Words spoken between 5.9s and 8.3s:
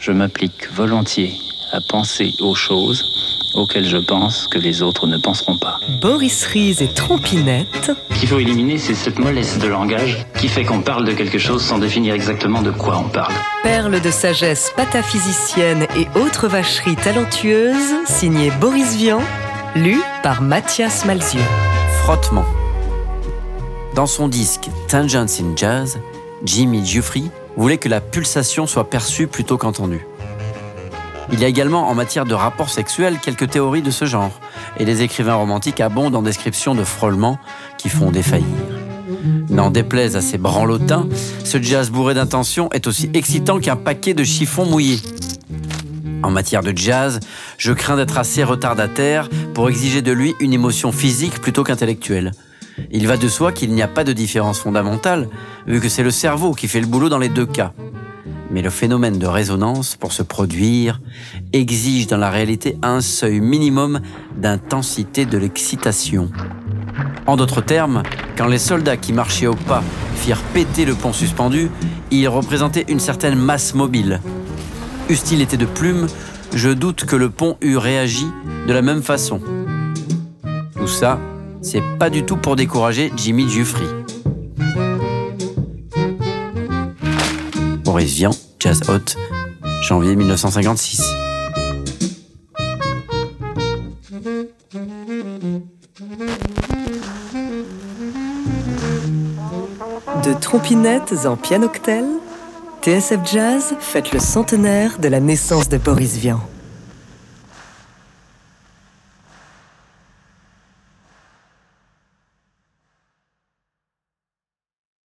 Boris Ries et Trompinette. Ce qu'il